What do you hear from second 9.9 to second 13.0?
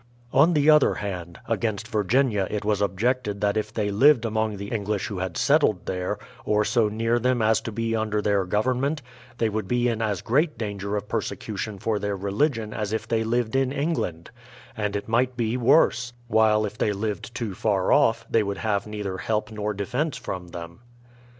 as great danger of persecution for their religion as